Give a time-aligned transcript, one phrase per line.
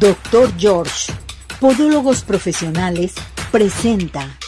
[0.00, 1.10] Doctor George,
[1.58, 3.14] Podólogos Profesionales,
[3.50, 4.38] presenta.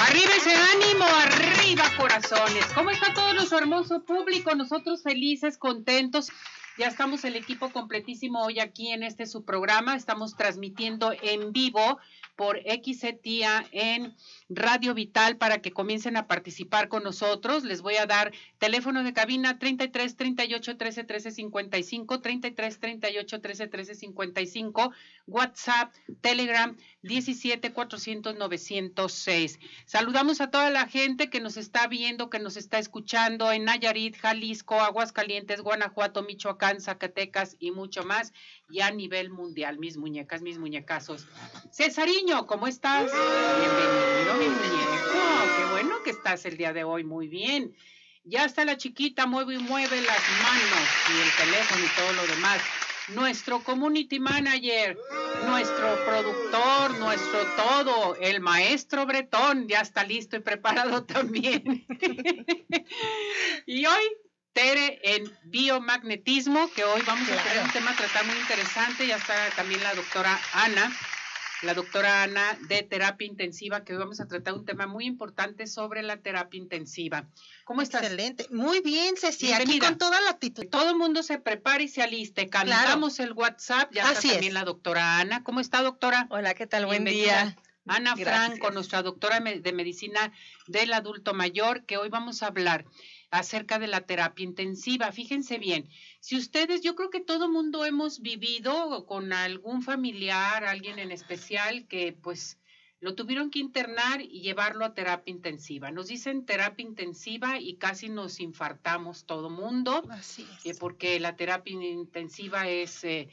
[0.00, 2.64] Arriba ese ánimo, arriba corazones.
[2.74, 4.52] ¿Cómo está todo nuestro hermoso público?
[4.56, 6.32] Nosotros felices, contentos.
[6.76, 9.94] Ya estamos el equipo completísimo hoy aquí en este su programa.
[9.94, 11.98] Estamos transmitiendo en vivo
[12.36, 14.14] por XETIA en
[14.48, 17.64] Radio Vital para que comiencen a participar con nosotros.
[17.64, 23.66] Les voy a dar teléfono de cabina 33 38 13 13 55, 33 38 13
[23.68, 24.92] 13 55,
[25.26, 29.58] WhatsApp, Telegram 17 400 906.
[29.86, 34.16] Saludamos a toda la gente que nos está viendo, que nos está escuchando en Nayarit,
[34.16, 38.32] Jalisco, Aguascalientes, Guanajuato, Michoacán, Zacatecas y mucho más.
[38.68, 41.26] Y a nivel mundial, mis muñecas, mis muñecazos.
[41.72, 43.10] Cesariño, ¿cómo estás?
[43.12, 45.56] Bienvenido mi muñeco.
[45.58, 47.04] Qué bueno que estás el día de hoy.
[47.04, 47.74] Muy bien.
[48.24, 52.26] Ya está la chiquita, mueve y mueve las manos y el teléfono y todo lo
[52.34, 52.60] demás.
[53.08, 54.98] Nuestro community manager,
[55.46, 61.86] nuestro productor, nuestro todo, el maestro Bretón, ya está listo y preparado también.
[63.66, 64.02] y hoy
[64.52, 69.06] Tere en biomagnetismo, que hoy vamos a tener un tema a tratar muy interesante.
[69.06, 70.90] Ya está también la doctora Ana
[71.62, 75.66] la doctora Ana de terapia intensiva, que hoy vamos a tratar un tema muy importante
[75.66, 77.28] sobre la terapia intensiva.
[77.64, 78.02] ¿Cómo estás?
[78.02, 78.46] Excelente.
[78.50, 80.66] Muy bien, Ceci, aquí con toda la actitud.
[80.70, 82.48] Todo el mundo se prepara y se aliste.
[82.48, 85.42] Cantamos el WhatsApp, ya está también la doctora Ana.
[85.42, 86.26] ¿Cómo está, doctora?
[86.30, 86.86] Hola, ¿qué tal?
[86.86, 87.56] Buen día.
[87.88, 90.32] Ana Franco, nuestra doctora de medicina
[90.66, 92.84] del adulto mayor, que hoy vamos a hablar
[93.30, 95.12] acerca de la terapia intensiva.
[95.12, 95.88] Fíjense bien,
[96.20, 101.86] si ustedes, yo creo que todo mundo hemos vivido con algún familiar, alguien en especial
[101.86, 102.58] que pues
[103.00, 105.90] lo tuvieron que internar y llevarlo a terapia intensiva.
[105.90, 111.72] Nos dicen terapia intensiva y casi nos infartamos todo mundo, Así eh, porque la terapia
[111.74, 113.04] intensiva es...
[113.04, 113.28] Eh,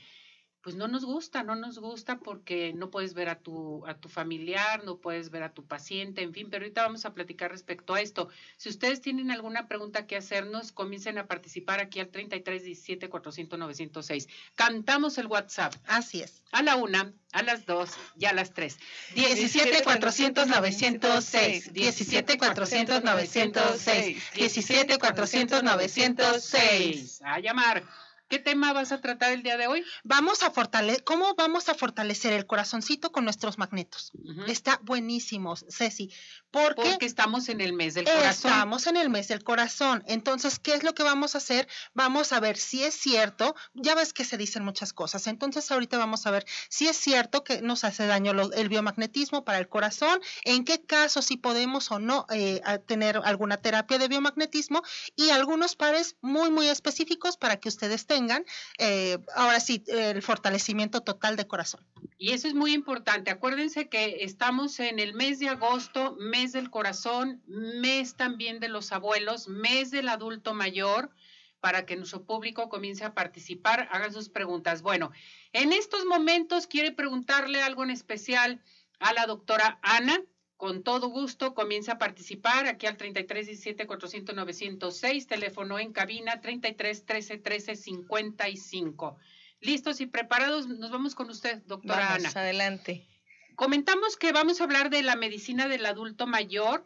[0.63, 4.07] pues no nos gusta, no nos gusta porque no puedes ver a tu, a tu
[4.07, 7.93] familiar, no puedes ver a tu paciente, en fin, pero ahorita vamos a platicar respecto
[7.93, 8.29] a esto.
[8.55, 13.59] Si ustedes tienen alguna pregunta que hacernos, comiencen a participar aquí al 33 17 400
[13.59, 14.29] 906.
[14.55, 15.75] Cantamos el WhatsApp.
[15.85, 16.43] Así es.
[16.53, 18.79] A la una, a las dos y a las tres.
[19.15, 21.73] 17 400 906.
[21.73, 24.23] 17 400 906.
[24.33, 27.21] 17 400 906.
[27.21, 27.83] A llamar.
[28.33, 29.85] ¿Qué tema vas a tratar el día de hoy?
[30.03, 34.11] Vamos a fortalecer, ¿cómo vamos a fortalecer el corazoncito con nuestros magnetos?
[34.47, 36.11] Está buenísimo, Ceci.
[36.49, 38.51] Porque, porque, estamos en el mes del corazón.
[38.51, 40.03] Estamos en el mes del corazón.
[40.07, 41.67] Entonces, ¿qué es lo que vamos a hacer?
[41.93, 43.55] Vamos a ver si es cierto.
[43.75, 45.27] Ya ves que se dicen muchas cosas.
[45.27, 49.59] Entonces, ahorita vamos a ver si es cierto que nos hace daño el biomagnetismo para
[49.59, 54.81] el corazón, en qué caso si podemos o no eh, tener alguna terapia de biomagnetismo
[55.15, 58.22] y algunos pares muy, muy específicos para que ustedes tengan
[58.77, 61.85] eh, ahora sí, el fortalecimiento total de corazón.
[62.17, 63.31] Y eso es muy importante.
[63.31, 68.91] Acuérdense que estamos en el mes de agosto, mes del corazón, mes también de los
[68.91, 71.09] abuelos, mes del adulto mayor,
[71.59, 74.81] para que nuestro público comience a participar, hagan sus preguntas.
[74.81, 75.11] Bueno,
[75.53, 78.61] en estos momentos quiere preguntarle algo en especial
[78.99, 80.21] a la doctora Ana
[80.57, 86.41] con todo gusto comienza a participar aquí al 33 17 400 906, teléfono en cabina
[86.41, 89.17] 33 13 13 55.
[89.59, 90.67] ¿Listos y preparados?
[90.67, 92.41] Nos vamos con usted, doctora vamos, Ana.
[92.41, 93.07] Adelante.
[93.55, 96.85] Comentamos que vamos a hablar de la medicina del adulto mayor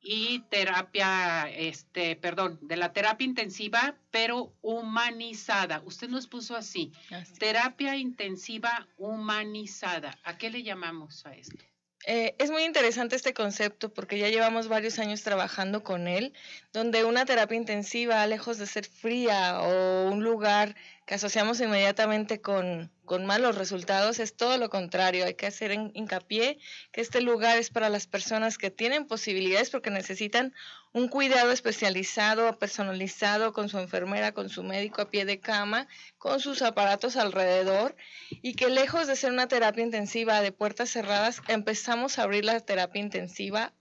[0.00, 5.82] y terapia, este, perdón, de la terapia intensiva, pero humanizada.
[5.84, 7.34] Usted nos puso así, así.
[7.34, 10.18] terapia intensiva humanizada.
[10.24, 11.64] ¿A qué le llamamos a esto?
[12.06, 16.32] Eh, es muy interesante este concepto porque ya llevamos varios años trabajando con él,
[16.72, 20.74] donde una terapia intensiva, lejos de ser fría o un lugar
[21.14, 22.90] asociamos inmediatamente con,
[23.26, 25.26] malos resultados, es todo lo contrario.
[25.26, 26.58] Hay que hacer hincapié
[26.92, 30.54] que este lugar es para las personas que tienen posibilidades porque necesitan
[30.92, 36.40] un cuidado especializado, personalizado con su enfermera, con su médico a pie de cama, con
[36.40, 37.96] sus aparatos alrededor
[38.30, 42.60] y que lejos de ser una terapia intensiva de puertas cerradas, empezamos a abrir la
[42.60, 43.74] terapia intensiva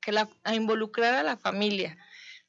[0.00, 1.98] que la, a involucrar a la familia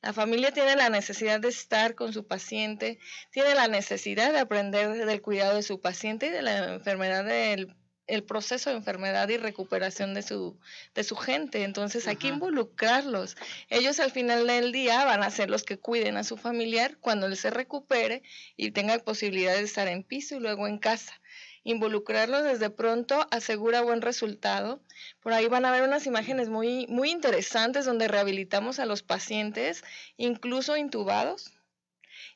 [0.01, 3.00] la familia tiene la necesidad de estar con su paciente,
[3.31, 7.75] tiene la necesidad de aprender del cuidado de su paciente y de la enfermedad del
[8.10, 10.60] el proceso de enfermedad y recuperación de su,
[10.96, 11.63] de su gente.
[11.63, 13.38] Entonces hay que involucrarlos.
[13.69, 17.28] Ellos al final del día van a ser los que cuiden a su familiar cuando
[17.28, 18.24] él se recupere
[18.57, 21.22] y tenga posibilidad de estar en piso y luego en casa
[21.63, 24.81] involucrarlos desde pronto asegura buen resultado.
[25.21, 29.83] Por ahí van a ver unas imágenes muy, muy interesantes donde rehabilitamos a los pacientes,
[30.17, 31.51] incluso intubados.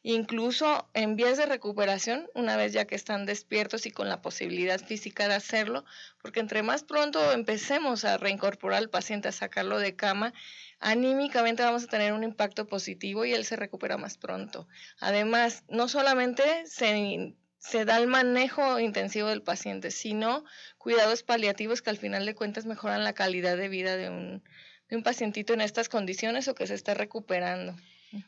[0.04, 4.80] incluso en vías de recuperación, una vez ya que están despiertos y con la posibilidad
[4.80, 5.86] física de hacerlo,
[6.22, 10.34] porque entre más pronto empecemos a reincorporar al paciente, a sacarlo de cama,
[10.80, 14.68] anímicamente vamos a tener un impacto positivo y él se recupera más pronto.
[15.00, 17.34] Además, no solamente se,
[17.64, 20.44] se da el manejo intensivo del paciente, sino
[20.78, 24.44] cuidados paliativos que al final de cuentas mejoran la calidad de vida de un,
[24.90, 27.76] de un pacientito en estas condiciones o que se está recuperando.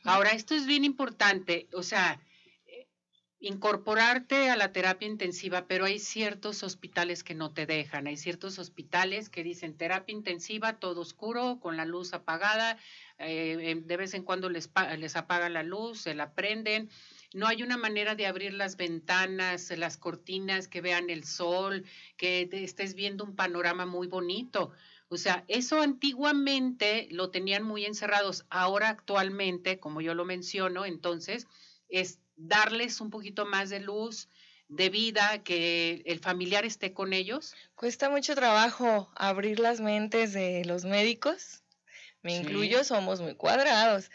[0.06, 2.22] Ahora, esto es bien importante, o sea,
[2.66, 2.88] eh,
[3.40, 8.58] incorporarte a la terapia intensiva, pero hay ciertos hospitales que no te dejan, hay ciertos
[8.58, 12.78] hospitales que dicen terapia intensiva, todo oscuro, con la luz apagada,
[13.20, 16.90] eh, de vez en cuando les, les apaga la luz, se la prenden,
[17.36, 21.84] no hay una manera de abrir las ventanas, las cortinas, que vean el sol,
[22.16, 24.72] que estés viendo un panorama muy bonito.
[25.10, 28.46] O sea, eso antiguamente lo tenían muy encerrados.
[28.50, 31.46] Ahora actualmente, como yo lo menciono, entonces
[31.90, 34.30] es darles un poquito más de luz,
[34.70, 37.54] de vida, que el familiar esté con ellos.
[37.76, 41.64] Cuesta mucho trabajo abrir las mentes de los médicos.
[42.22, 44.10] Me incluyo, somos muy cuadrados.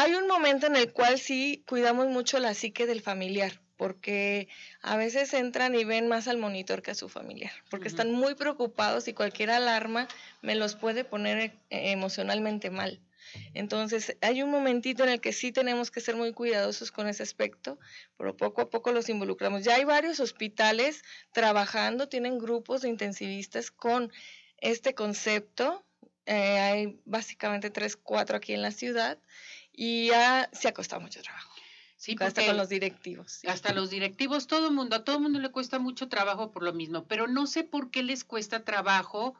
[0.00, 4.46] Hay un momento en el cual sí cuidamos mucho la psique del familiar porque
[4.80, 8.36] a veces entran y ven más al monitor que a su familiar, porque están muy
[8.36, 10.06] preocupados y cualquier alarma
[10.40, 13.00] me los puede poner eh, emocionalmente mal.
[13.54, 17.24] Entonces, hay un momentito en el que sí tenemos que ser muy cuidadosos con ese
[17.24, 17.80] aspecto,
[18.16, 19.64] pero poco a poco los involucramos.
[19.64, 21.02] Ya hay varios hospitales
[21.32, 24.12] trabajando, tienen grupos de intensivistas con
[24.58, 25.84] este concepto.
[26.26, 29.18] Eh, hay básicamente tres, cuatro aquí en la ciudad
[29.80, 31.54] y ya se ha costado mucho trabajo.
[31.96, 33.40] Sí, hasta con los directivos.
[33.46, 36.64] Hasta los directivos, todo el mundo, a todo el mundo le cuesta mucho trabajo por
[36.64, 39.36] lo mismo, pero no sé por qué les cuesta trabajo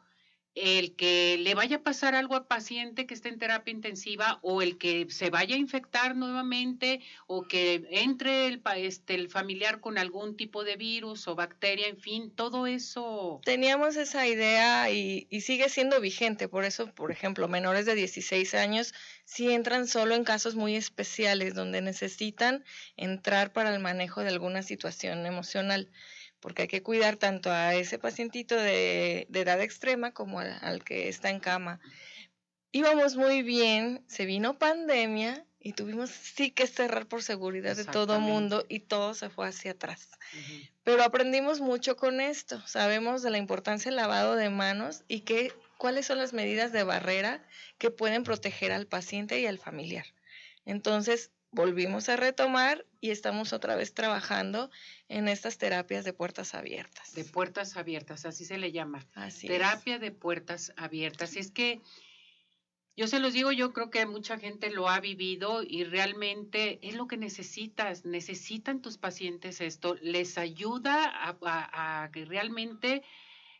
[0.59, 4.61] el que le vaya a pasar algo al paciente que esté en terapia intensiva o
[4.61, 9.97] el que se vaya a infectar nuevamente o que entre el, este, el familiar con
[9.97, 13.39] algún tipo de virus o bacteria, en fin, todo eso.
[13.45, 18.53] Teníamos esa idea y, y sigue siendo vigente, por eso, por ejemplo, menores de 16
[18.55, 18.93] años
[19.25, 22.65] si entran solo en casos muy especiales donde necesitan
[22.97, 25.87] entrar para el manejo de alguna situación emocional
[26.39, 31.29] porque hay que cuidar tanto a ese pacientito de, edad extrema como al, que está
[31.29, 31.79] en cama.
[32.71, 38.19] Íbamos muy bien, se vino pandemia y tuvimos sí que cerrar por seguridad de todo
[38.19, 40.09] mundo y todo se fue hacia atrás.
[40.83, 45.53] Pero aprendimos mucho con esto, sabemos de la importancia del lavado de manos y que,
[45.77, 47.43] cuáles son las medidas de barrera
[47.77, 50.05] que pueden proteger al paciente y al familiar.
[50.65, 54.69] Entonces, volvimos a retomar y estamos otra vez trabajando
[55.07, 57.13] en estas terapias de puertas abiertas.
[57.13, 59.07] De puertas abiertas, así se le llama.
[59.13, 61.35] Así Terapia de puertas abiertas.
[61.35, 61.81] Es que
[62.99, 66.95] yo se los digo, yo creo que mucha gente lo ha vivido y realmente es
[66.95, 68.03] lo que necesitas.
[68.03, 69.95] Necesitan tus pacientes esto.
[70.01, 73.01] Les ayuda a, a, realmente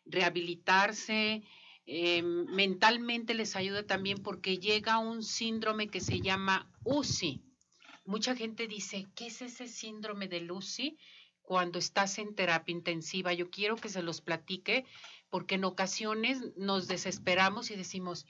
[0.06, 1.44] rehabilitarse.
[1.86, 7.42] Em, mentalmente les ayuda también porque llega un síndrome que se llama UCI,
[8.10, 10.98] Mucha gente dice, ¿qué es ese síndrome de Lucy
[11.44, 13.34] cuando estás en terapia intensiva?
[13.34, 14.84] Yo quiero que se los platique
[15.30, 18.26] porque en ocasiones nos desesperamos y decimos,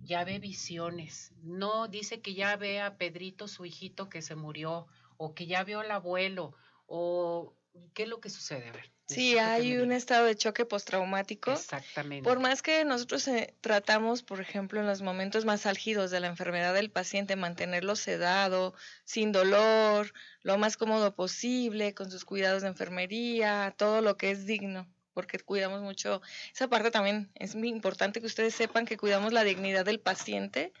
[0.00, 1.32] ya ve visiones.
[1.42, 4.86] No, dice que ya ve a Pedrito, su hijito, que se murió,
[5.16, 6.54] o que ya vio al abuelo,
[6.84, 7.54] o
[7.94, 8.68] qué es lo que sucede.
[8.68, 8.97] A ver.
[9.08, 11.52] Sí, hay un estado de choque postraumático.
[11.52, 12.28] Exactamente.
[12.28, 16.26] Por más que nosotros eh, tratamos, por ejemplo, en los momentos más álgidos de la
[16.26, 18.74] enfermedad del paciente, mantenerlo sedado,
[19.04, 20.12] sin dolor,
[20.42, 25.38] lo más cómodo posible, con sus cuidados de enfermería, todo lo que es digno, porque
[25.38, 26.20] cuidamos mucho.
[26.52, 30.74] Esa parte también es muy importante que ustedes sepan que cuidamos la dignidad del paciente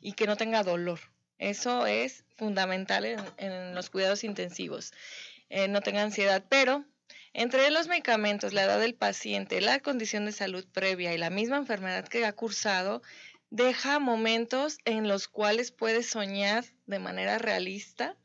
[0.00, 1.00] y que no tenga dolor.
[1.38, 3.04] Eso es fundamental
[3.36, 4.94] en, los cuidados intensivos.
[5.50, 6.86] Eh, no tenga ansiedad, pero
[7.32, 11.56] entre los medicamentos, la edad del paciente, la condición de salud previa y la misma
[11.56, 13.02] enfermedad que ha cursado,
[13.50, 18.16] deja momentos en los cuales puede soñar de manera realista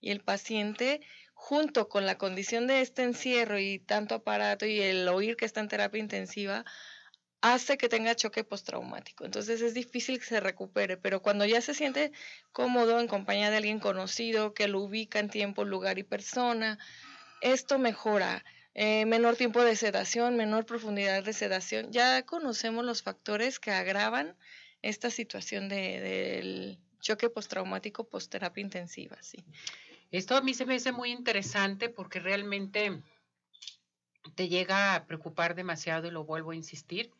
[0.00, 1.00] y el paciente,
[1.34, 5.60] junto con la condición de este encierro y tanto aparato y el oír que está
[5.60, 6.64] en terapia intensiva,
[7.40, 9.24] hace que tenga choque postraumático.
[9.24, 12.12] Entonces es difícil que se recupere, pero cuando ya se siente
[12.52, 16.78] cómodo en compañía de alguien conocido, que lo ubica en tiempo, lugar y persona,
[17.40, 18.44] esto mejora.
[18.74, 21.92] Eh, menor tiempo de sedación, menor profundidad de sedación.
[21.92, 24.36] Ya conocemos los factores que agravan
[24.82, 29.16] esta situación de, del choque postraumático post-terapia intensiva.
[29.22, 29.38] Sí.
[30.10, 33.02] Esto a mí se me hace muy interesante porque realmente
[34.34, 37.10] te llega a preocupar demasiado y lo vuelvo a insistir.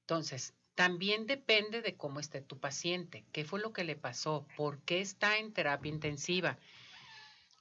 [0.00, 4.80] Entonces, también depende de cómo esté tu paciente, qué fue lo que le pasó, por
[4.82, 6.58] qué está en terapia intensiva.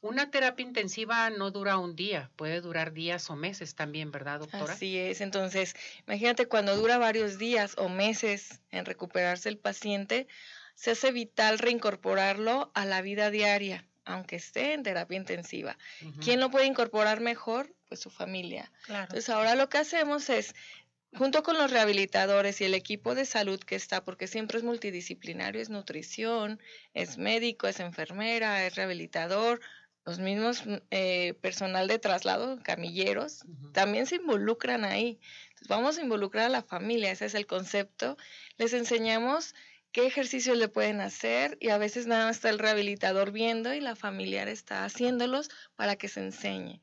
[0.01, 4.74] Una terapia intensiva no dura un día, puede durar días o meses también, ¿verdad, doctora?
[4.74, 5.22] Así es.
[5.22, 5.75] Entonces,
[6.06, 10.27] imagínate cuando dura varios días o meses en recuperarse el paciente,
[10.75, 15.77] se hace vital reincorporarlo a la vida diaria, aunque esté en terapia intensiva.
[16.22, 17.74] ¿Quién lo puede incorporar mejor?
[17.89, 18.72] Pues su familia.
[18.88, 20.54] Entonces, ahora lo que hacemos es
[21.16, 25.62] junto con los rehabilitadores y el equipo de salud que está, porque siempre es multidisciplinario,
[25.62, 26.62] es nutrición,
[26.94, 29.60] es médico, es enfermera, es rehabilitador,
[30.08, 35.20] los mismos mm, eh, personal de traslado, camilleros, también se involucran ahí.
[35.50, 38.16] Entonces, vamos a involucrar a la familia, ese es el concepto.
[38.58, 39.54] Les enseñamos
[39.92, 43.82] qué ejercicios le pueden hacer y a veces nada más está el rehabilitador viendo y
[43.82, 46.80] la familiar está haciéndolos para que se enseñe.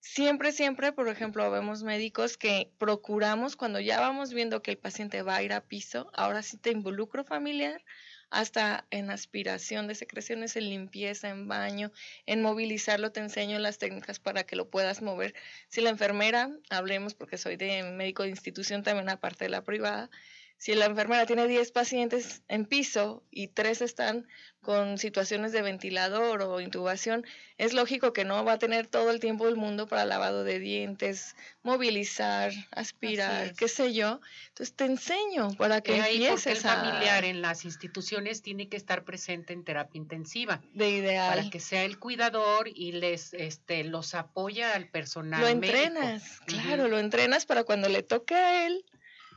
[0.00, 5.22] Siempre, siempre, por ejemplo, vemos médicos que procuramos cuando ya vamos viendo que el paciente
[5.22, 7.84] va a ir a piso, ahora sí te involucro familiar
[8.30, 11.92] hasta en aspiración de secreciones, en limpieza, en baño,
[12.26, 15.34] en movilizarlo, te enseño las técnicas para que lo puedas mover.
[15.68, 20.10] Si la enfermera, hablemos porque soy de médico de institución también aparte de la privada,
[20.56, 24.26] si la enfermera tiene 10 pacientes en piso y 3 están
[24.64, 27.26] con situaciones de ventilador o intubación,
[27.58, 30.58] es lógico que no va a tener todo el tiempo del mundo para lavado de
[30.58, 34.20] dientes, movilizar, aspirar, qué sé yo.
[34.48, 39.04] Entonces te enseño para que ahí empieces el familiar en las instituciones tiene que estar
[39.04, 40.62] presente en terapia intensiva.
[40.72, 41.36] De ideal.
[41.36, 45.42] Para que sea el cuidador y les este los apoya al personal.
[45.42, 48.82] Lo entrenas, claro, lo entrenas para cuando le toque a él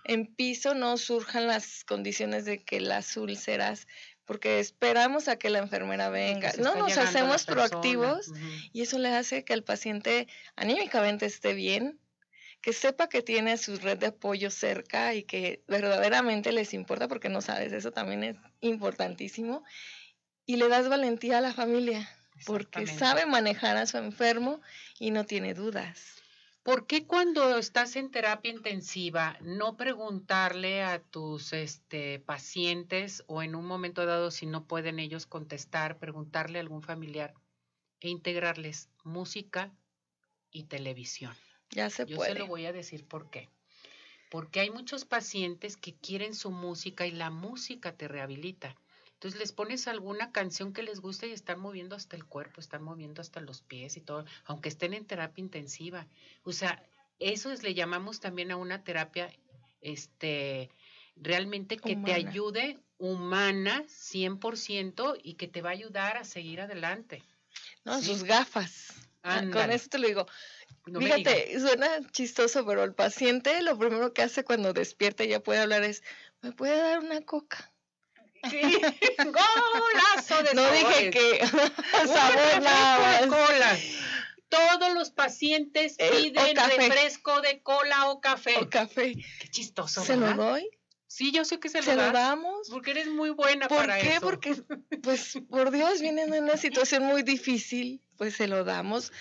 [0.08, 3.88] en piso no surjan las condiciones de que las úlceras,
[4.26, 6.52] porque esperamos a que la enfermera venga.
[6.60, 8.32] No nos hacemos proactivos
[8.74, 12.00] y eso le hace que el paciente anímicamente esté bien,
[12.62, 17.30] que sepa que tiene su red de apoyo cerca y que verdaderamente les importa, porque
[17.30, 19.64] no sabes, eso también es importantísimo.
[20.46, 22.10] Y le das valentía a la familia,
[22.46, 24.62] porque sabe manejar a su enfermo
[25.00, 26.17] y no tiene dudas.
[26.68, 33.56] ¿Por qué cuando estás en terapia intensiva no preguntarle a tus este, pacientes o en
[33.56, 37.34] un momento dado si no pueden ellos contestar, preguntarle a algún familiar
[38.02, 39.74] e integrarles música
[40.52, 41.34] y televisión?
[41.70, 42.34] Ya se Yo puede.
[42.34, 43.48] se lo voy a decir por qué.
[44.30, 48.76] Porque hay muchos pacientes que quieren su música y la música te rehabilita.
[49.18, 52.84] Entonces les pones alguna canción que les guste y están moviendo hasta el cuerpo, están
[52.84, 56.06] moviendo hasta los pies y todo, aunque estén en terapia intensiva.
[56.44, 56.84] O sea,
[57.18, 59.34] eso es, le llamamos también a una terapia,
[59.82, 60.70] este,
[61.16, 67.24] realmente que te ayude humana 100% y que te va a ayudar a seguir adelante.
[67.86, 68.94] No, sus gafas.
[69.24, 70.28] Ah, con eso te lo digo.
[70.86, 75.62] Fíjate, suena chistoso, pero el paciente lo primero que hace cuando despierta y ya puede
[75.62, 76.04] hablar es,
[76.44, 77.74] ¿me puede dar una coca?
[78.50, 78.62] Sí,
[79.18, 81.46] golazo de No dije que
[82.08, 83.78] sabor cola.
[84.50, 88.56] Todos los pacientes eh, piden refresco de cola o café.
[88.62, 89.14] O café.
[89.40, 90.04] Qué chistoso.
[90.04, 90.70] ¿Se lo doy?
[91.08, 92.70] Sí, yo sé que se, ¿Se lo, damos.
[92.70, 94.12] Porque eres muy buena ¿Por para qué?
[94.12, 94.22] eso.
[94.22, 94.56] Porque,
[95.02, 99.12] pues, por Dios, vienen en una situación muy difícil, pues se lo damos.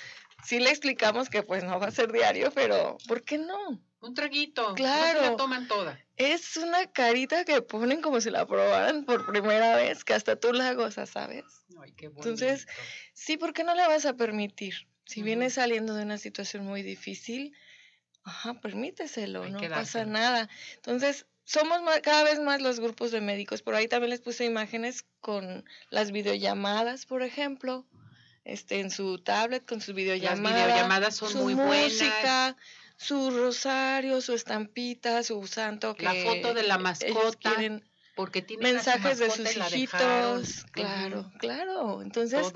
[0.45, 3.81] Sí le explicamos que pues no va a ser diario, pero ¿por qué no?
[4.01, 4.75] Un traguito.
[4.75, 5.23] Claro.
[5.23, 6.06] No la toman toda.
[6.17, 10.53] Es una carita que ponen como si la probaran por primera vez, que hasta tú
[10.53, 11.45] la gozas, ¿sabes?
[11.81, 12.67] Ay, qué Entonces,
[13.13, 14.89] sí, ¿por qué no le vas a permitir?
[15.05, 17.55] Si vienes saliendo de una situación muy difícil,
[18.25, 20.49] ajá, permíteselo, no pasa nada.
[20.77, 23.63] Entonces, somos cada vez más los grupos de médicos.
[23.63, 27.87] Por ahí también les puse imágenes con las videollamadas, por ejemplo,
[28.45, 30.59] este, en su tablet con sus videollamadas.
[30.59, 32.57] Las videollamadas son muy música,
[32.97, 37.57] su rosario, su estampita, su santo que la foto de la mascota
[38.17, 42.01] porque tiene mensajes de sus hijitos, claro, claro.
[42.01, 42.51] Entonces,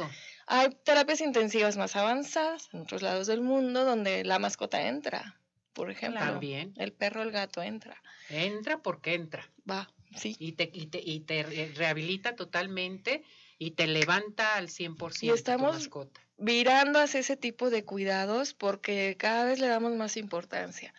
[0.47, 5.39] hay terapias intensivas más avanzadas en otros lados del mundo donde la mascota entra.
[5.75, 6.73] Por ejemplo, También.
[6.79, 8.03] el perro, el gato entra.
[8.31, 9.49] Entra porque entra.
[9.71, 10.35] Va, sí.
[10.39, 11.43] Y te, y te, y te
[11.77, 13.23] rehabilita totalmente
[13.59, 18.55] y te levanta al 100% y estamos tu mascota virando hacia ese tipo de cuidados
[18.55, 20.93] porque cada vez le damos más importancia.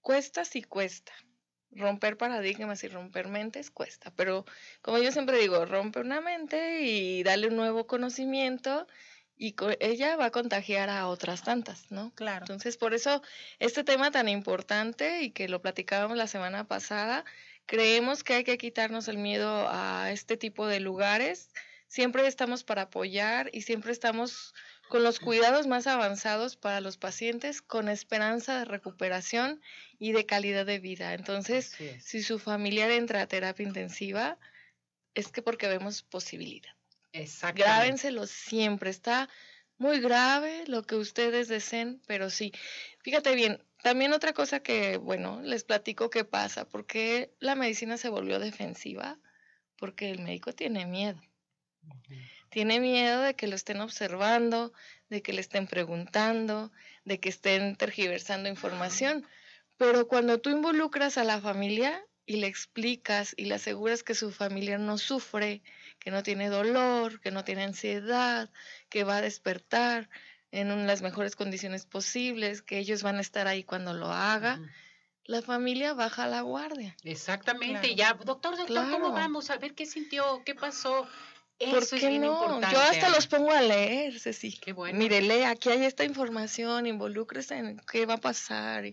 [0.00, 1.12] Cuesta sí cuesta.
[1.70, 4.44] Romper paradigmas y romper mentes cuesta, pero
[4.82, 8.86] como yo siempre digo, rompe una mente y dale un nuevo conocimiento
[9.38, 12.12] y ella va a contagiar a otras tantas, ¿no?
[12.14, 12.44] Claro.
[12.44, 13.22] Entonces, por eso
[13.58, 17.24] este tema tan importante y que lo platicábamos la semana pasada,
[17.64, 21.48] creemos que hay que quitarnos el miedo a este tipo de lugares.
[21.88, 24.54] Siempre estamos para apoyar y siempre estamos
[24.92, 29.62] con los cuidados más avanzados para los pacientes, con esperanza de recuperación
[29.98, 31.14] y de calidad de vida.
[31.14, 34.36] Entonces, si su familiar entra a terapia intensiva,
[35.14, 36.74] es que porque vemos posibilidad.
[37.14, 37.62] Exacto.
[37.62, 38.90] Grábenselo siempre.
[38.90, 39.30] Está
[39.78, 42.52] muy grave lo que ustedes deseen, pero sí.
[42.98, 48.10] Fíjate bien, también otra cosa que, bueno, les platico qué pasa, porque la medicina se
[48.10, 49.18] volvió defensiva,
[49.78, 51.22] porque el médico tiene miedo.
[52.52, 54.74] Tiene miedo de que lo estén observando,
[55.08, 56.70] de que le estén preguntando,
[57.06, 59.26] de que estén tergiversando información.
[59.78, 64.30] Pero cuando tú involucras a la familia y le explicas y le aseguras que su
[64.30, 65.62] familia no sufre,
[65.98, 68.50] que no tiene dolor, que no tiene ansiedad,
[68.90, 70.10] que va a despertar
[70.50, 74.60] en las mejores condiciones posibles, que ellos van a estar ahí cuando lo haga,
[75.24, 76.94] la familia baja la guardia.
[77.02, 79.48] Exactamente, ya, doctor, doctor, ¿cómo vamos?
[79.48, 81.08] A ver qué sintió, qué pasó.
[81.62, 82.68] Eso es bien importante.
[82.72, 84.58] Yo hasta los pongo a leer, Ceci.
[84.58, 84.98] Qué bueno.
[84.98, 88.84] Mire, lee, aquí hay esta información, involúcrese en qué va a pasar.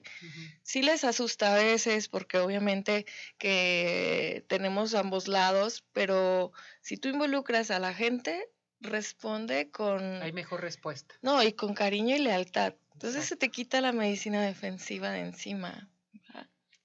[0.63, 3.05] Sí les asusta a veces porque obviamente
[3.37, 8.49] que tenemos ambos lados, pero si tú involucras a la gente,
[8.79, 10.21] responde con...
[10.21, 11.15] Hay mejor respuesta.
[11.21, 12.75] No, y con cariño y lealtad.
[12.93, 15.89] Entonces se te quita la medicina defensiva de encima.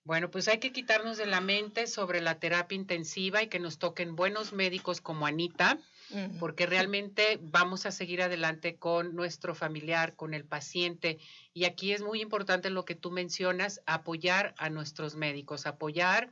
[0.04, 3.78] Bueno, pues hay que quitarnos de la mente sobre la terapia intensiva y que nos
[3.78, 5.78] toquen buenos médicos como Anita,
[6.38, 11.18] porque realmente vamos a seguir adelante con nuestro familiar, con el paciente.
[11.54, 16.30] Y aquí es muy importante lo que tú mencionas, apoyar a nuestros médicos, apoyar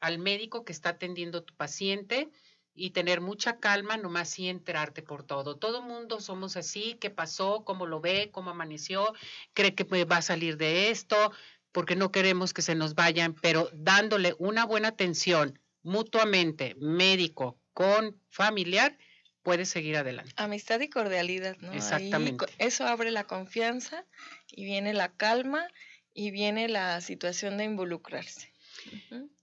[0.00, 2.28] al médico que está atendiendo a tu paciente
[2.74, 5.56] y tener mucha calma, nomás y enterarte por todo.
[5.56, 9.14] Todo mundo somos así, qué pasó, cómo lo ve, cómo amaneció,
[9.52, 11.32] cree que va a salir de esto,
[11.74, 18.16] porque no queremos que se nos vayan, pero dándole una buena atención mutuamente, médico con
[18.30, 18.96] familiar,
[19.42, 20.32] puede seguir adelante.
[20.36, 21.72] Amistad y cordialidad, ¿no?
[21.72, 22.46] Exactamente.
[22.58, 24.06] eso abre la confianza
[24.52, 25.66] y viene la calma
[26.14, 28.52] y viene la situación de involucrarse.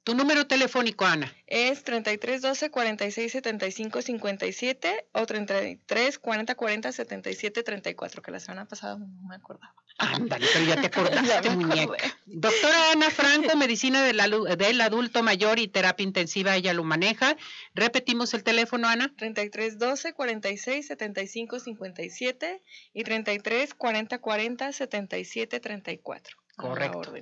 [0.04, 1.32] Tu número telefónico, Ana.
[1.46, 8.66] Es 33 12 46 75 57 o 33 40 40 77 34, que la semana
[8.66, 9.76] pasada no me acordaba.
[10.00, 12.18] Ándale, pero ya te acordaste, muñeca.
[12.26, 14.20] Doctora Ana Franco, medicina del,
[14.58, 17.38] del, adulto mayor y terapia intensiva, ella lo maneja.
[17.76, 19.14] Repetimos el teléfono, Ana.
[19.18, 26.38] 33 12 46 75 57 y 33 40 40 77 34.
[26.56, 27.14] Correcto.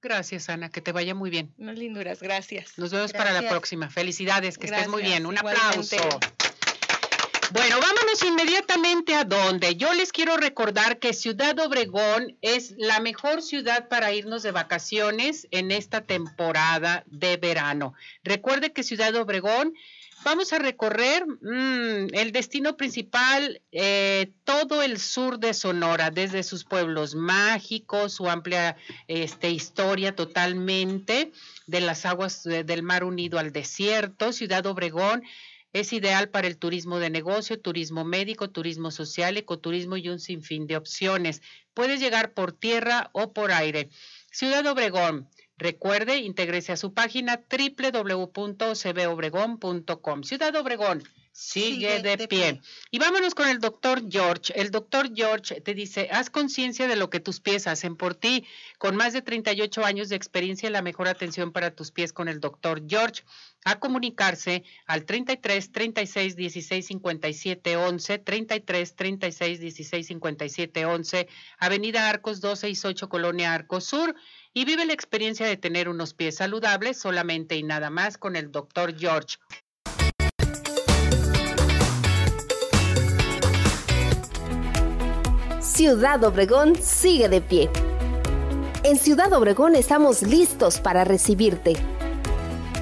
[0.00, 1.52] Gracias, Ana, que te vaya muy bien.
[1.58, 2.78] Unas linduras, gracias.
[2.78, 3.90] Nos vemos para la próxima.
[3.90, 5.26] Felicidades, que estés muy bien.
[5.26, 5.96] Un aplauso.
[7.50, 9.74] Bueno, vámonos inmediatamente a donde.
[9.76, 15.48] Yo les quiero recordar que Ciudad Obregón es la mejor ciudad para irnos de vacaciones
[15.50, 17.94] en esta temporada de verano.
[18.22, 19.72] Recuerde que Ciudad Obregón
[20.24, 26.64] Vamos a recorrer mm, el destino principal, eh, todo el sur de Sonora, desde sus
[26.64, 28.76] pueblos mágicos, su amplia
[29.06, 31.32] este, historia totalmente,
[31.66, 35.22] de las aguas del Mar Unido al desierto, Ciudad Obregón.
[35.72, 40.66] Es ideal para el turismo de negocio, turismo médico, turismo social, ecoturismo y un sinfín
[40.66, 41.42] de opciones.
[41.74, 43.90] Puedes llegar por tierra o por aire.
[44.32, 45.28] Ciudad Obregón,
[45.58, 50.22] Recuerde, intégrese a su página www.cbobregón.com.
[50.22, 52.60] Ciudad Obregón, sigue, de, pie.
[52.92, 54.52] Y vámonos con el doctor George.
[54.54, 58.46] El doctor George te dice, haz conciencia de lo que tus pies hacen por ti.
[58.78, 62.38] Con más de 38 años de experiencia, la mejor atención para tus pies con el
[62.38, 63.24] doctor George.
[63.64, 72.40] A comunicarse al 33 36 16 57 11, 33 36 16 57 11, Avenida Arcos
[72.40, 74.14] 268, Colonia Arcos Sur
[74.54, 78.50] y vive la experiencia de tener unos pies saludables solamente y nada más con el
[78.50, 79.36] doctor George.
[85.60, 87.70] Ciudad Obregón sigue de pie.
[88.82, 91.74] En Ciudad Obregón estamos listos para recibirte.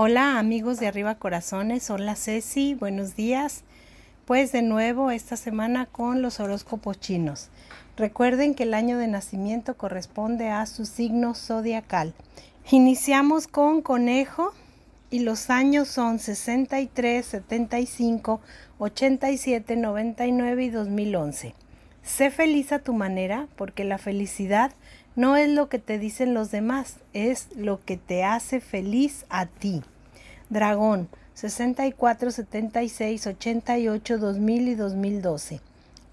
[0.00, 3.64] Hola amigos de Arriba Corazones, hola Ceci, buenos días.
[4.26, 7.48] Pues de nuevo esta semana con los horóscopos chinos.
[7.96, 12.14] Recuerden que el año de nacimiento corresponde a su signo zodiacal.
[12.70, 14.52] Iniciamos con conejo
[15.10, 18.40] y los años son 63, 75,
[18.78, 21.54] 87, 99 y 2011.
[22.04, 24.70] Sé feliz a tu manera porque la felicidad
[25.18, 29.46] no es lo que te dicen los demás, es lo que te hace feliz a
[29.46, 29.82] ti.
[30.48, 35.60] Dragón 64, 76, 88, 2000 y 2012.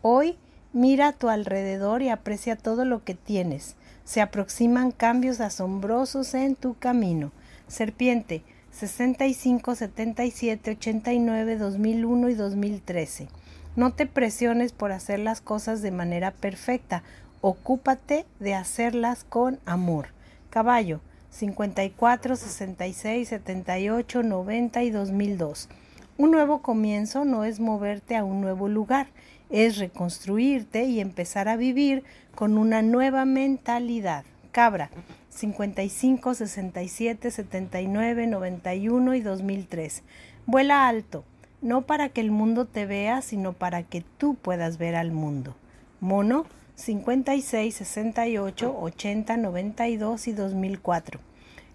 [0.02, 0.38] Hoy
[0.74, 3.76] mira a tu alrededor y aprecia todo lo que tienes.
[4.06, 7.32] Se aproximan cambios asombrosos en tu camino.
[7.68, 8.41] Serpiente
[8.72, 13.28] 65, 77, 89, 2001 y 2013.
[13.76, 17.04] No te presiones por hacer las cosas de manera perfecta
[17.48, 20.08] Ocúpate de hacerlas con amor.
[20.50, 25.70] Caballo 54, 66, 78, 90 y 2002.
[26.18, 29.10] Un nuevo comienzo no es moverte a un nuevo lugar,
[29.52, 32.04] es reconstruirte y empezar a vivir
[32.34, 34.26] con una nueva mentalidad.
[34.52, 34.90] Cabra
[35.30, 40.02] 55, 67, 79, 91 y 2003.
[40.48, 41.24] Vuela alto,
[41.62, 45.56] no para que el mundo te vea, sino para que tú puedas ver al mundo.
[46.02, 51.20] Mono 56, 68, 80, 92 y 2004.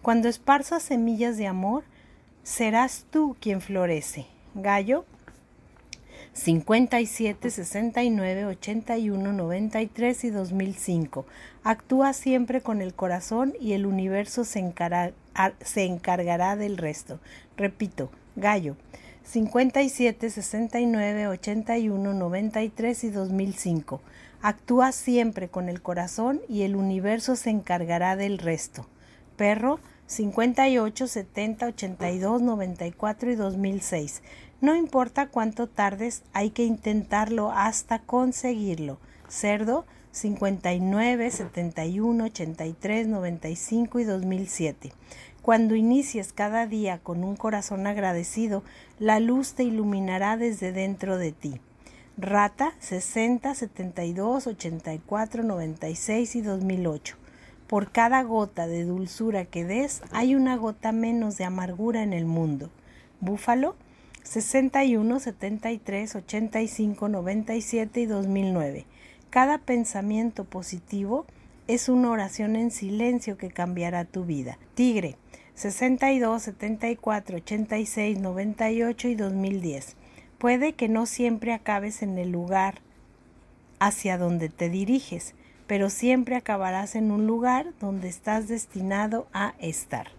[0.03, 1.85] Cuando esparzas semillas de amor,
[2.43, 4.27] serás tú quien florece.
[4.55, 5.05] Gallo
[6.33, 11.27] 57, 69, 81, 93 y 2005.
[11.65, 14.73] Actúa siempre con el corazón y el universo se,
[15.61, 17.19] se encargará del resto.
[17.57, 18.77] Repito, Gallo
[19.25, 24.01] 57, 69, 81, 93 y 2005.
[24.43, 28.87] Actúa siempre con el corazón y el universo se encargará del resto.
[29.37, 34.23] Perro 58, 70, 82, 94 y 2006.
[34.63, 38.99] No importa cuánto tardes, hay que intentarlo hasta conseguirlo.
[39.29, 44.93] Cerdo 59, 71, 83, 95 y 2007.
[45.43, 48.63] Cuando inicies cada día con un corazón agradecido,
[48.99, 51.61] la luz te iluminará desde dentro de ti.
[52.23, 57.17] Rata 60, 72, 84, 96 y 2008.
[57.67, 62.27] Por cada gota de dulzura que des, hay una gota menos de amargura en el
[62.27, 62.69] mundo.
[63.21, 63.75] Búfalo
[64.23, 68.85] 61, 73, 85, 97 y 2009.
[69.31, 71.25] Cada pensamiento positivo
[71.69, 74.59] es una oración en silencio que cambiará tu vida.
[74.75, 75.17] Tigre
[75.55, 79.97] 62, 74, 86, 98 y 2010.
[80.41, 82.81] Puede que no siempre acabes en el lugar
[83.79, 85.35] hacia donde te diriges,
[85.67, 90.11] pero siempre acabarás en un lugar donde estás destinado a estar.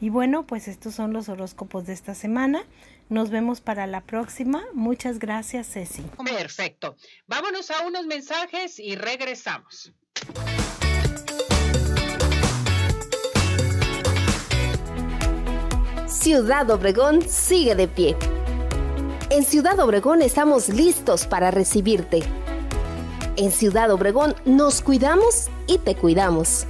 [0.00, 2.64] Y bueno, pues estos son los horóscopos de esta semana.
[3.10, 4.64] Nos vemos para la próxima.
[4.72, 6.04] Muchas gracias, Ceci.
[6.24, 6.96] Perfecto.
[7.26, 9.92] Vámonos a unos mensajes y regresamos.
[16.08, 18.16] Ciudad Obregón sigue de pie
[19.30, 22.22] en Ciudad Obregón estamos listos para recibirte.
[23.36, 26.66] En Ciudad Obregón nos cuidamos y te cuidamos.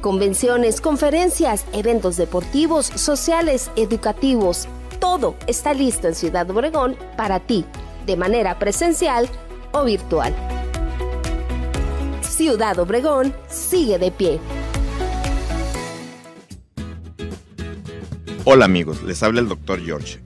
[0.00, 4.68] Convenciones, conferencias, eventos deportivos, sociales, educativos,
[5.00, 7.64] todo está listo en Ciudad Obregón para ti,
[8.06, 9.28] de manera presencial
[9.72, 10.34] o virtual.
[12.22, 14.40] Ciudad Obregón sigue de pie.
[18.44, 19.80] Hola amigos, les habla el Dr.
[19.84, 20.25] George.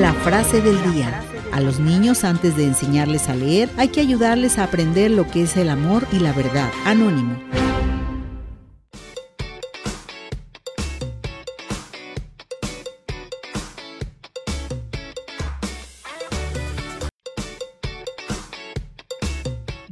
[0.00, 1.22] La frase del día.
[1.52, 5.42] A los niños antes de enseñarles a leer hay que ayudarles a aprender lo que
[5.42, 6.70] es el amor y la verdad.
[6.84, 7.36] Anónimo.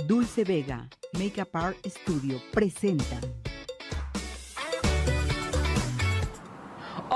[0.06, 3.20] Dulce Vega, Makeup Art Studio, presenta.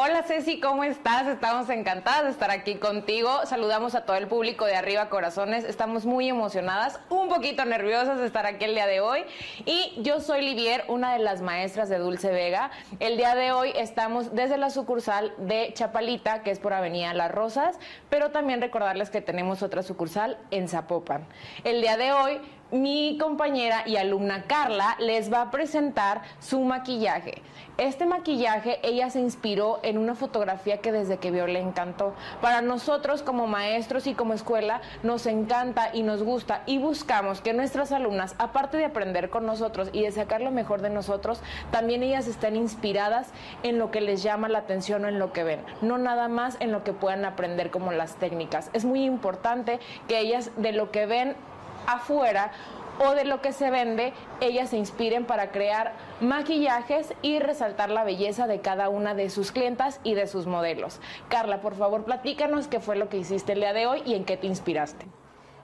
[0.04, 1.28] Hola Ceci, ¿cómo estás?
[1.28, 3.46] Estamos encantadas de estar aquí contigo.
[3.46, 5.62] Saludamos a todo el público de Arriba Corazones.
[5.62, 9.22] Estamos muy emocionadas, un poquito nerviosas de estar aquí el día de hoy.
[9.64, 12.72] Y yo soy Livier, una de las maestras de Dulce Vega.
[12.98, 17.30] El día de hoy estamos desde la sucursal de Chapalita, que es por Avenida Las
[17.30, 17.78] Rosas,
[18.10, 21.28] pero también recordarles que tenemos otra sucursal en Zapopan.
[21.62, 22.40] El día de hoy
[22.72, 27.42] mi compañera y alumna Carla les va a presentar su maquillaje.
[27.76, 32.14] Este maquillaje ella se inspiró en una fotografía que desde que vio le encantó.
[32.40, 37.52] Para nosotros como maestros y como escuela nos encanta y nos gusta y buscamos que
[37.52, 42.02] nuestras alumnas, aparte de aprender con nosotros y de sacar lo mejor de nosotros, también
[42.02, 43.28] ellas estén inspiradas
[43.62, 46.56] en lo que les llama la atención o en lo que ven, no nada más
[46.60, 48.70] en lo que puedan aprender como las técnicas.
[48.72, 51.36] Es muy importante que ellas de lo que ven
[51.86, 52.52] afuera
[52.98, 58.04] o de lo que se vende, ellas se inspiren para crear maquillajes y resaltar la
[58.04, 61.00] belleza de cada una de sus clientas y de sus modelos.
[61.28, 64.24] Carla, por favor, platícanos qué fue lo que hiciste el día de hoy y en
[64.24, 65.06] qué te inspiraste.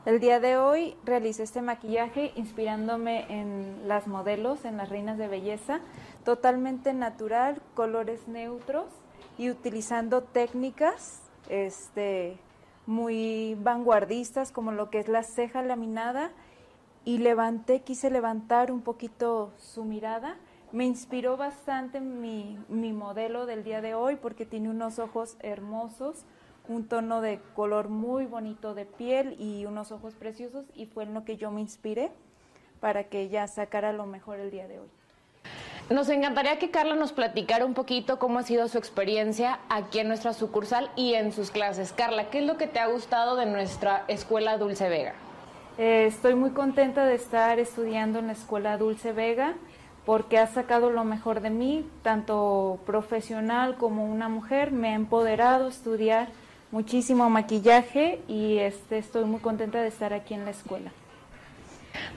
[0.07, 5.29] El día de hoy realicé este maquillaje inspirándome en las modelos, en las reinas de
[5.29, 5.81] belleza,
[6.25, 8.87] totalmente natural, colores neutros
[9.37, 12.39] y utilizando técnicas este,
[12.89, 16.33] muy vanguardistas como lo que es la ceja laminada
[17.05, 20.39] y levanté, quise levantar un poquito su mirada.
[20.73, 26.25] Me inspiró bastante mi, mi modelo del día de hoy porque tiene unos ojos hermosos,
[26.67, 31.13] un tono de color muy bonito de piel y unos ojos preciosos y fue en
[31.13, 32.11] lo que yo me inspiré
[32.81, 34.89] para que ella sacara lo mejor el día de hoy.
[35.91, 40.09] Nos encantaría que Carla nos platicara un poquito cómo ha sido su experiencia aquí en
[40.09, 41.95] nuestra sucursal y en sus clases.
[41.95, 45.15] Carla, ¿qué es lo que te ha gustado de nuestra escuela Dulce Vega?
[45.79, 49.55] Eh, estoy muy contenta de estar estudiando en la escuela Dulce Vega
[50.05, 54.73] porque ha sacado lo mejor de mí, tanto profesional como una mujer.
[54.73, 56.29] Me ha empoderado estudiar
[56.71, 60.93] muchísimo maquillaje y este, estoy muy contenta de estar aquí en la escuela.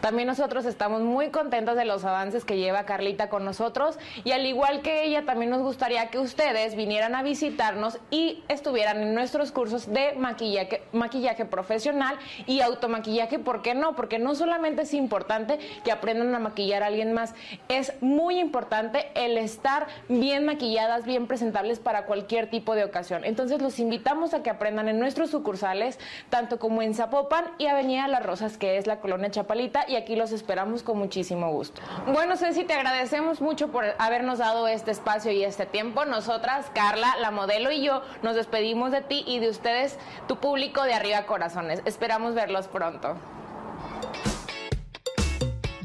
[0.01, 4.45] También nosotros estamos muy contentos de los avances que lleva Carlita con nosotros y al
[4.45, 9.51] igual que ella, también nos gustaría que ustedes vinieran a visitarnos y estuvieran en nuestros
[9.51, 13.39] cursos de maquillaje, maquillaje profesional y automaquillaje.
[13.39, 13.95] ¿Por qué no?
[13.95, 17.33] Porque no solamente es importante que aprendan a maquillar a alguien más,
[17.67, 23.23] es muy importante el estar bien maquilladas, bien presentables para cualquier tipo de ocasión.
[23.23, 28.07] Entonces los invitamos a que aprendan en nuestros sucursales, tanto como en Zapopan y Avenida
[28.07, 31.81] Las Rosas, que es la colonia Chapalita y aquí los esperamos con muchísimo gusto.
[32.07, 36.05] Bueno, Ceci, te agradecemos mucho por habernos dado este espacio y este tiempo.
[36.05, 40.83] Nosotras, Carla, la modelo y yo, nos despedimos de ti y de ustedes, tu público
[40.83, 41.81] de Arriba Corazones.
[41.85, 43.15] Esperamos verlos pronto.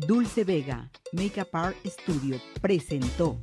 [0.06, 3.38] Dulce Vega, Makeup Art Studio, presentó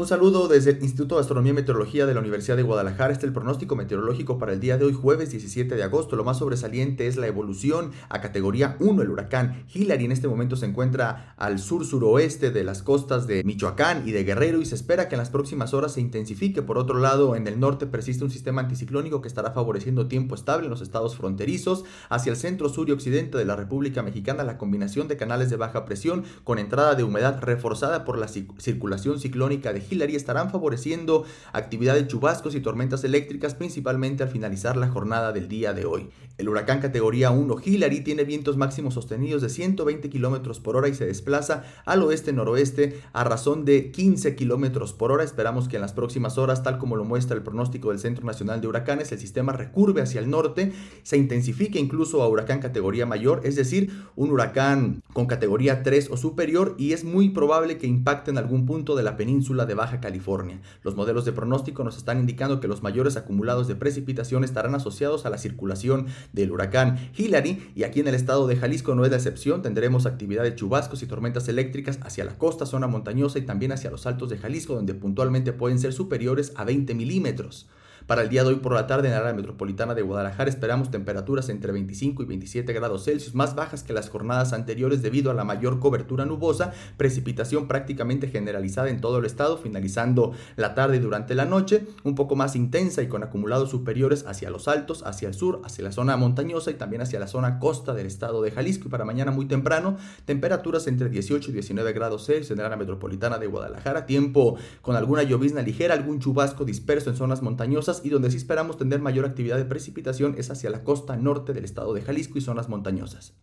[0.00, 3.12] Un saludo desde el Instituto de Astronomía y Meteorología de la Universidad de Guadalajara.
[3.12, 6.16] Este es el pronóstico meteorológico para el día de hoy, jueves 17 de agosto.
[6.16, 9.02] Lo más sobresaliente es la evolución a categoría 1.
[9.02, 14.08] El huracán Hillary en este momento se encuentra al sur-suroeste de las costas de Michoacán
[14.08, 16.62] y de Guerrero y se espera que en las próximas horas se intensifique.
[16.62, 20.64] Por otro lado, en el norte persiste un sistema anticiclónico que estará favoreciendo tiempo estable
[20.64, 21.84] en los estados fronterizos.
[22.08, 25.56] Hacia el centro, sur y occidente de la República Mexicana, la combinación de canales de
[25.56, 31.24] baja presión con entrada de humedad reforzada por la circulación ciclónica de Hillary estarán favoreciendo
[31.52, 36.10] actividad de chubascos y tormentas eléctricas principalmente al finalizar la jornada del día de hoy.
[36.38, 40.94] El huracán categoría 1 Hillary tiene vientos máximos sostenidos de 120 km por hora y
[40.94, 45.22] se desplaza al oeste-noroeste a razón de 15 km por hora.
[45.22, 48.62] Esperamos que en las próximas horas, tal como lo muestra el pronóstico del Centro Nacional
[48.62, 50.72] de Huracanes, el sistema recurve hacia el norte,
[51.02, 56.16] se intensifique incluso a huracán categoría mayor, es decir, un huracán con categoría 3 o
[56.16, 59.98] superior y es muy probable que impacte en algún punto de la península de Baja
[59.98, 60.60] California.
[60.82, 65.24] Los modelos de pronóstico nos están indicando que los mayores acumulados de precipitación estarán asociados
[65.24, 69.10] a la circulación del huracán Hillary y aquí en el estado de Jalisco no es
[69.10, 73.42] la excepción, tendremos actividad de chubascos y tormentas eléctricas hacia la costa, zona montañosa y
[73.46, 77.66] también hacia los altos de Jalisco donde puntualmente pueden ser superiores a 20 milímetros.
[78.06, 80.90] Para el día de hoy por la tarde en la área metropolitana de Guadalajara esperamos
[80.90, 85.34] temperaturas entre 25 y 27 grados Celsius, más bajas que las jornadas anteriores debido a
[85.34, 91.00] la mayor cobertura nubosa, precipitación prácticamente generalizada en todo el estado, finalizando la tarde y
[91.00, 95.28] durante la noche, un poco más intensa y con acumulados superiores hacia los altos, hacia
[95.28, 98.50] el sur, hacia la zona montañosa y también hacia la zona costa del estado de
[98.50, 98.88] Jalisco.
[98.88, 102.76] Y para mañana muy temprano, temperaturas entre 18 y 19 grados Celsius en la área
[102.76, 108.10] metropolitana de Guadalajara, tiempo con alguna llovizna ligera, algún chubasco disperso en zonas montañosas y
[108.10, 111.92] donde sí esperamos tener mayor actividad de precipitación es hacia la costa norte del estado
[111.92, 113.34] de Jalisco y zonas montañosas.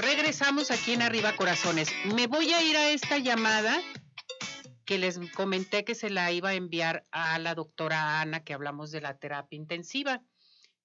[0.00, 1.88] Regresamos aquí en Arriba Corazones.
[2.14, 3.80] Me voy a ir a esta llamada
[4.84, 8.90] que les comenté que se la iba a enviar a la doctora Ana, que hablamos
[8.90, 10.22] de la terapia intensiva.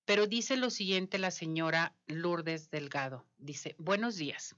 [0.05, 3.25] Pero dice lo siguiente la señora Lourdes Delgado.
[3.37, 4.55] Dice, buenos días.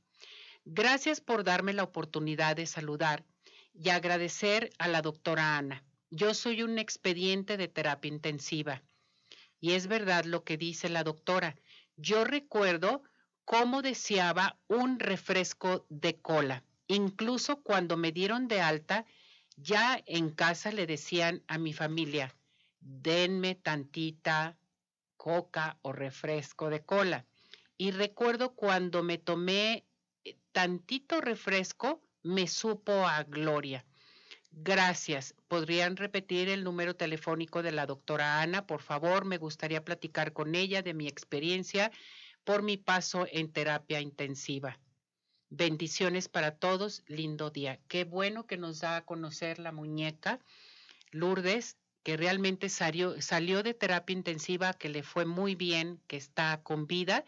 [0.64, 3.26] Gracias por darme la oportunidad de saludar
[3.74, 5.84] y agradecer a la doctora Ana.
[6.10, 8.84] Yo soy un expediente de terapia intensiva.
[9.60, 11.56] Y es verdad lo que dice la doctora.
[11.96, 13.04] Yo recuerdo
[13.46, 16.64] cómo deseaba un refresco de cola.
[16.88, 19.06] Incluso cuando me dieron de alta,
[19.62, 22.36] ya en casa le decían a mi familia,
[22.80, 24.58] denme tantita
[25.18, 27.26] coca o refresco de cola.
[27.78, 29.86] Y recuerdo cuando me tomé
[30.24, 33.86] eh, tantito refresco, me supo a gloria.
[34.52, 35.36] Gracias.
[35.48, 38.68] ¿Podrían repetir el número telefónico de la doctora Ana?
[38.68, 41.92] Por favor, me gustaría platicar con ella de mi experiencia
[42.44, 44.80] por mi paso en terapia intensiva.
[45.54, 47.78] Bendiciones para todos, lindo día.
[47.90, 50.40] Qué bueno que nos da a conocer la muñeca
[51.12, 56.64] Lourdes, que realmente salió, salió de terapia intensiva, que le fue muy bien, que está
[56.64, 57.26] con vida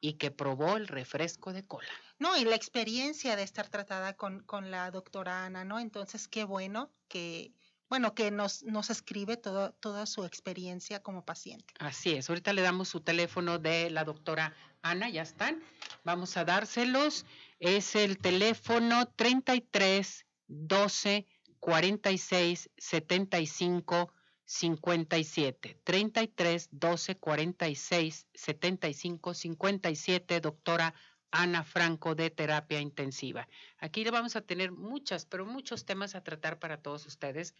[0.00, 1.90] y que probó el refresco de cola.
[2.18, 5.78] No, y la experiencia de estar tratada con, con la doctora Ana, ¿no?
[5.78, 7.52] Entonces, qué bueno que,
[7.90, 11.74] bueno, que nos, nos escribe todo, toda su experiencia como paciente.
[11.78, 15.62] Así es, ahorita le damos su teléfono de la doctora Ana, ya están.
[16.04, 17.26] Vamos a dárselos
[17.58, 21.26] es el teléfono 33 12
[21.60, 24.12] 46 75
[24.44, 25.80] 57.
[25.82, 30.94] 33 12 46 75 57, doctora
[31.32, 33.48] Ana Franco de terapia intensiva.
[33.78, 37.54] Aquí vamos a tener muchas, pero muchos temas a tratar para todos ustedes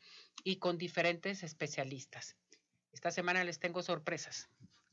[0.45, 2.37] y con diferentes especialistas.
[2.93, 4.49] Esta semana les tengo sorpresas.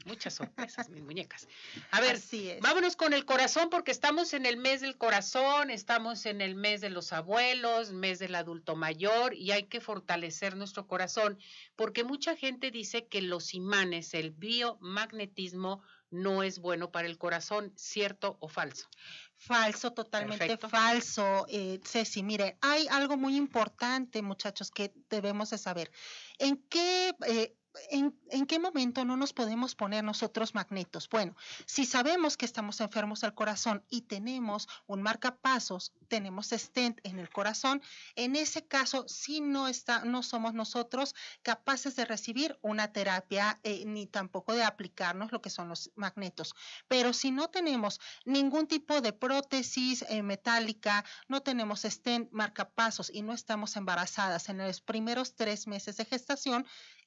[0.05, 1.47] Muchas sorpresas, mis muñecas.
[1.91, 2.19] A ver,
[2.61, 6.81] vámonos con el corazón porque estamos en el mes del corazón, estamos en el mes
[6.81, 11.37] de los abuelos, mes del adulto mayor y hay que fortalecer nuestro corazón
[11.75, 15.81] porque mucha gente dice que los imanes, el biomagnetismo,
[16.13, 18.87] no es bueno para el corazón, ¿cierto o falso?
[19.35, 20.69] Falso, totalmente Perfecto.
[20.69, 22.21] falso, eh, Ceci.
[22.21, 25.91] Mire, hay algo muy importante, muchachos, que debemos de saber.
[26.37, 27.55] ¿En qué, eh,
[27.89, 31.09] en, qué momento no nos podemos poner nosotros magnetos?
[31.09, 37.19] Bueno, si sabemos que estamos enfermos del corazón y tenemos un marcapasos, tenemos stent en
[37.19, 37.81] el corazón,
[38.15, 43.83] en ese caso sí no, está, no somos nosotros capaces de recibir una terapia eh,
[43.85, 46.55] ni tampoco de aplicarnos lo que son los magnetos.
[46.87, 53.21] Pero si no tenemos ningún tipo de prótesis eh, metálica, no tenemos stent, marcapasos y
[53.21, 56.65] no estamos embarazadas en los primeros tres meses de gestación,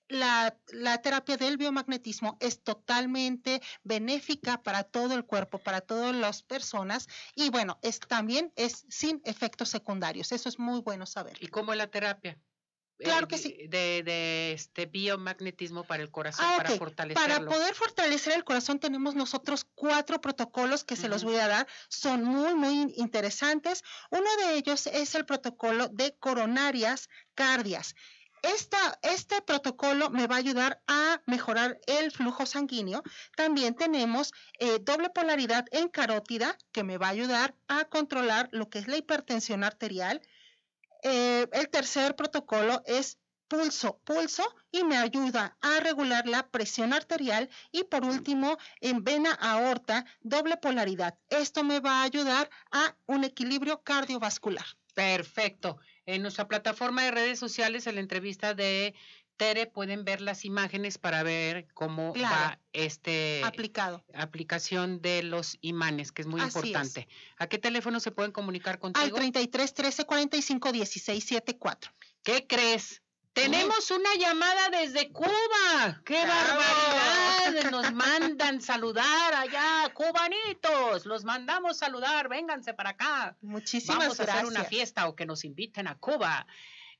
[0.08, 6.42] la, la, terapia del biomagnetismo es totalmente benéfica para todo el cuerpo, para todas las
[6.42, 10.32] personas y bueno, es también es sin efectos secundarios.
[10.32, 11.36] Eso es muy bueno saber.
[11.40, 12.38] ¿Y cómo es la terapia?
[12.98, 13.66] Claro Eh, que sí.
[13.68, 17.28] De, de este biomagnetismo para el corazón, Ah, para fortalecerlo.
[17.28, 21.66] Para poder fortalecer el corazón tenemos nosotros cuatro protocolos que se los voy a dar.
[21.88, 23.82] Son muy, muy interesantes.
[24.10, 27.94] Uno de ellos es el protocolo de coronarias cardias.
[29.02, 33.02] Este protocolo me va a ayudar a mejorar el flujo sanguíneo.
[33.36, 38.68] También tenemos eh, doble polaridad en carótida que me va a ayudar a controlar lo
[38.70, 40.22] que es la hipertensión arterial.
[41.02, 43.18] Eh, el tercer protocolo es
[43.48, 49.32] pulso, pulso y me ayuda a regular la presión arterial y por último en vena
[49.32, 51.18] aorta, doble polaridad.
[51.28, 54.66] Esto me va a ayudar a un equilibrio cardiovascular.
[54.94, 55.78] Perfecto.
[56.06, 58.94] En nuestra plataforma de redes sociales, en la entrevista de
[59.36, 62.34] Tere, pueden ver las imágenes para ver cómo Claro.
[62.34, 64.04] va este Aplicado.
[64.14, 66.64] aplicación de los imanes, que es muy Así es.
[66.64, 67.08] importante.
[67.36, 69.16] ¿A qué teléfono se pueden comunicar Al contigo?
[69.16, 71.92] 33 13 45 16 74.
[72.22, 73.02] ¿Qué crees?
[73.36, 76.00] Tenemos una llamada desde Cuba.
[76.06, 77.70] ¡Qué barbaridad!
[77.70, 81.04] Nos mandan saludar allá, cubanitos.
[81.04, 82.30] Los mandamos saludar.
[82.30, 83.36] Vénganse para acá.
[83.42, 84.44] Muchísimas Vamos a gracias.
[84.44, 86.46] hacer una fiesta o que nos inviten a Cuba.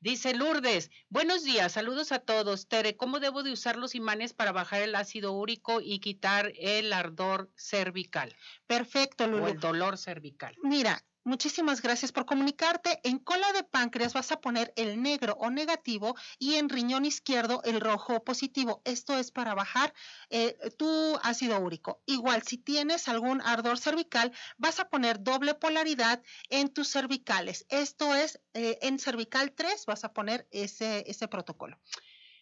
[0.01, 2.69] Dice Lourdes, buenos días, saludos a todos.
[2.69, 6.93] Tere, ¿cómo debo de usar los imanes para bajar el ácido úrico y quitar el
[6.93, 9.47] ardor cervical Perfecto, o Lulu.
[9.47, 10.55] el dolor cervical?
[10.63, 13.01] Mira, muchísimas gracias por comunicarte.
[13.03, 17.61] En cola de páncreas vas a poner el negro o negativo y en riñón izquierdo
[17.65, 18.81] el rojo o positivo.
[18.85, 19.93] Esto es para bajar
[20.31, 22.03] eh, tu ácido úrico.
[22.07, 27.67] Igual, si tienes algún ardor cervical, vas a poner doble polaridad en tus cervicales.
[27.69, 31.79] Esto es eh, en cervical 3, vas a poner ese, ese protocolo.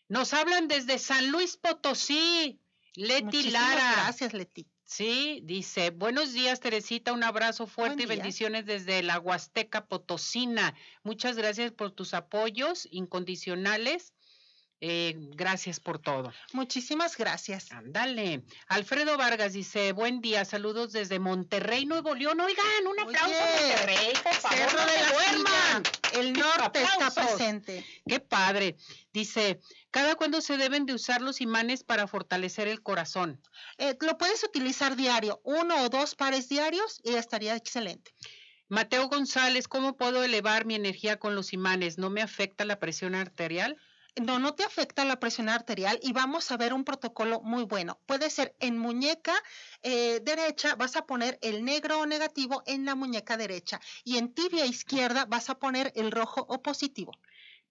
[0.09, 2.61] Nos hablan desde San Luis Potosí.
[2.95, 3.93] Leti Muchísimas Lara.
[3.93, 4.68] gracias, Leti.
[4.87, 10.74] Sí, dice, buenos días Teresita, un abrazo fuerte y bendiciones desde la Huasteca Potosina.
[11.03, 14.14] Muchas gracias por tus apoyos incondicionales.
[14.87, 16.30] Eh, gracias por todo.
[16.53, 17.72] Muchísimas gracias.
[17.72, 18.43] Ándale.
[18.68, 22.39] Alfredo Vargas dice, buen día, saludos desde Monterrey, Nuevo León.
[22.39, 25.82] Oigan, un aplauso a Oye, Monterrey, por favor, Cerro no de la duerman.
[26.12, 27.82] El norte está presente.
[28.07, 28.76] Qué padre.
[29.11, 29.59] Dice,
[29.91, 33.41] ¿cada cuándo se deben de usar los imanes para fortalecer el corazón?
[33.78, 38.12] Eh, lo puedes utilizar diario, uno o dos pares diarios y estaría excelente.
[38.68, 41.97] Mateo González, ¿cómo puedo elevar mi energía con los imanes?
[41.97, 43.78] ¿No me afecta la presión arterial?
[44.17, 47.99] No, no te afecta la presión arterial y vamos a ver un protocolo muy bueno.
[48.07, 49.35] Puede ser en muñeca
[49.83, 54.33] eh, derecha, vas a poner el negro o negativo en la muñeca derecha y en
[54.33, 57.12] tibia izquierda vas a poner el rojo o positivo.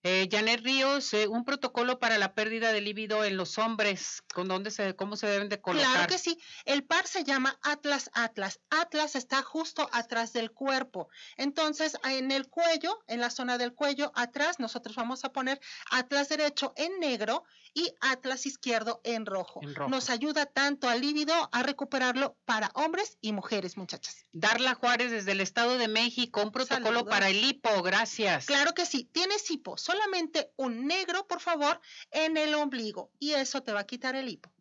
[0.05, 4.49] Eh, Janet Ríos, eh, un protocolo para la pérdida de líbido en los hombres, ¿con
[4.49, 5.89] dónde se, cómo se deben de colocar?
[5.89, 6.37] Claro que sí.
[6.65, 8.59] El par se llama Atlas Atlas.
[8.69, 11.07] Atlas está justo atrás del cuerpo.
[11.37, 16.27] Entonces, en el cuello, en la zona del cuello, atrás, nosotros vamos a poner Atlas
[16.27, 19.61] derecho en negro y Atlas izquierdo en rojo.
[19.63, 19.89] En rojo.
[19.89, 24.25] Nos ayuda tanto al líbido a recuperarlo para hombres y mujeres, muchachas.
[24.33, 27.09] Darla Juárez desde el Estado de México, un protocolo Saludos.
[27.09, 28.45] para el hipo, gracias.
[28.45, 29.09] Claro que sí.
[29.13, 29.77] Tienes hipo.
[29.93, 31.79] Solamente un negro, por favor,
[32.09, 33.11] en el ombligo.
[33.19, 34.51] Y eso te va a quitar el hipo.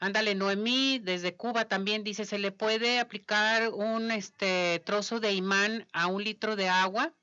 [0.00, 5.86] Ándale, Noemí, desde Cuba también dice, ¿se le puede aplicar un este trozo de imán
[5.92, 7.14] a un litro de agua?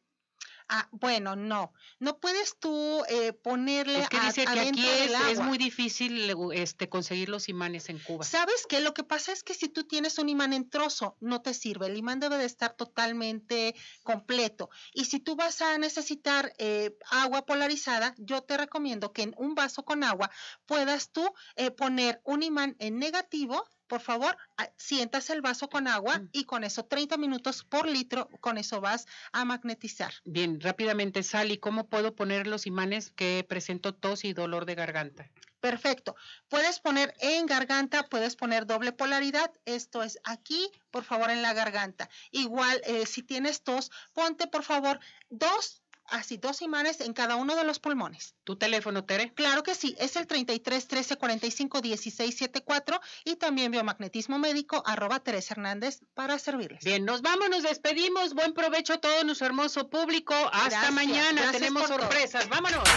[0.71, 1.73] Ah, bueno, no.
[1.99, 6.31] No puedes tú eh, ponerle Es que a- dice que aquí es, es muy difícil
[6.53, 8.23] este, conseguir los imanes en Cuba.
[8.23, 8.79] ¿Sabes qué?
[8.79, 11.87] Lo que pasa es que si tú tienes un imán en trozo, no te sirve.
[11.87, 14.69] El imán debe de estar totalmente completo.
[14.93, 19.55] Y si tú vas a necesitar eh, agua polarizada, yo te recomiendo que en un
[19.55, 20.29] vaso con agua
[20.67, 24.37] puedas tú eh, poner un imán en negativo por favor,
[24.77, 29.07] sientas el vaso con agua y con eso 30 minutos por litro, con eso vas
[29.33, 30.13] a magnetizar.
[30.23, 35.29] Bien, rápidamente, Sally, ¿cómo puedo poner los imanes que presento tos y dolor de garganta?
[35.59, 36.15] Perfecto.
[36.47, 39.51] Puedes poner en garganta, puedes poner doble polaridad.
[39.65, 42.09] Esto es aquí, por favor, en la garganta.
[42.31, 45.81] Igual, eh, si tienes tos, ponte, por favor, dos
[46.11, 48.35] así dos imanes en cada uno de los pulmones.
[48.43, 49.33] ¿Tu teléfono, Tere?
[49.33, 55.19] Claro que sí, es el 33 13 45 16 74 y también biomagnetismo médico arroba
[55.19, 56.83] Teresa Hernández para servirles.
[56.83, 58.33] Bien, nos vamos, nos despedimos.
[58.33, 60.33] Buen provecho a todo nuestro hermoso público.
[60.51, 62.47] Hasta mañana, tenemos sorpresas.
[62.49, 62.87] Vámonos.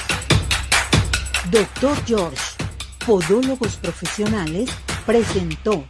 [1.51, 2.43] Doctor George,
[3.05, 4.71] Podólogos Profesionales,
[5.05, 5.87] presentó